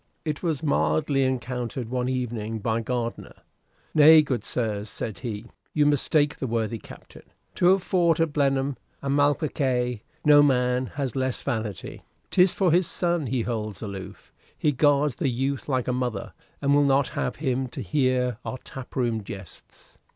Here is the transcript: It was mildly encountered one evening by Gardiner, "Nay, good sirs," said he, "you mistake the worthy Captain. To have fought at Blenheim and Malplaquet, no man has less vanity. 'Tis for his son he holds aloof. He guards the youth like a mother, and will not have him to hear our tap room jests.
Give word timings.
It 0.25 0.41
was 0.41 0.63
mildly 0.63 1.21
encountered 1.23 1.89
one 1.89 2.09
evening 2.09 2.57
by 2.57 2.81
Gardiner, 2.81 3.43
"Nay, 3.93 4.23
good 4.23 4.43
sirs," 4.43 4.89
said 4.89 5.19
he, 5.19 5.45
"you 5.75 5.85
mistake 5.85 6.37
the 6.37 6.47
worthy 6.47 6.79
Captain. 6.79 7.21
To 7.57 7.67
have 7.67 7.83
fought 7.83 8.19
at 8.19 8.33
Blenheim 8.33 8.77
and 9.03 9.15
Malplaquet, 9.15 10.01
no 10.25 10.41
man 10.41 10.87
has 10.97 11.15
less 11.15 11.43
vanity. 11.43 12.01
'Tis 12.31 12.55
for 12.55 12.71
his 12.71 12.87
son 12.87 13.27
he 13.27 13.43
holds 13.43 13.83
aloof. 13.83 14.33
He 14.57 14.71
guards 14.71 15.17
the 15.17 15.29
youth 15.29 15.69
like 15.69 15.87
a 15.87 15.93
mother, 15.93 16.33
and 16.63 16.73
will 16.73 16.81
not 16.83 17.09
have 17.09 17.35
him 17.35 17.67
to 17.67 17.83
hear 17.83 18.39
our 18.43 18.57
tap 18.63 18.95
room 18.95 19.23
jests. 19.23 19.99